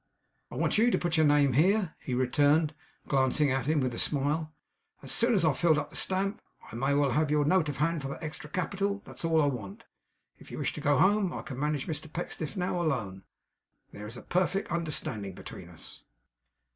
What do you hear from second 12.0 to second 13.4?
Pecksniff now, alone.